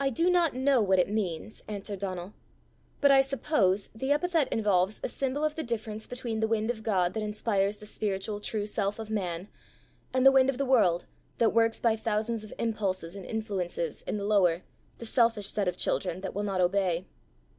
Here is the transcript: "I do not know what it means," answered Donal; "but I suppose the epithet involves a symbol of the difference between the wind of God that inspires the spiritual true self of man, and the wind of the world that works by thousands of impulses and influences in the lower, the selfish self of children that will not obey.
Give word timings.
"I 0.00 0.08
do 0.08 0.30
not 0.30 0.54
know 0.54 0.80
what 0.80 0.98
it 0.98 1.10
means," 1.10 1.62
answered 1.68 1.98
Donal; 1.98 2.32
"but 3.02 3.10
I 3.10 3.20
suppose 3.20 3.90
the 3.94 4.10
epithet 4.10 4.48
involves 4.50 5.00
a 5.02 5.08
symbol 5.10 5.44
of 5.44 5.54
the 5.54 5.62
difference 5.62 6.06
between 6.06 6.40
the 6.40 6.48
wind 6.48 6.70
of 6.70 6.82
God 6.82 7.12
that 7.12 7.22
inspires 7.22 7.76
the 7.76 7.84
spiritual 7.84 8.40
true 8.40 8.64
self 8.64 8.98
of 8.98 9.10
man, 9.10 9.48
and 10.14 10.24
the 10.24 10.32
wind 10.32 10.48
of 10.48 10.56
the 10.56 10.64
world 10.64 11.04
that 11.36 11.52
works 11.52 11.78
by 11.78 11.94
thousands 11.94 12.42
of 12.42 12.54
impulses 12.58 13.14
and 13.14 13.26
influences 13.26 14.00
in 14.00 14.16
the 14.16 14.24
lower, 14.24 14.62
the 14.96 15.04
selfish 15.04 15.48
self 15.48 15.68
of 15.68 15.76
children 15.76 16.22
that 16.22 16.32
will 16.34 16.42
not 16.44 16.62
obey. 16.62 17.04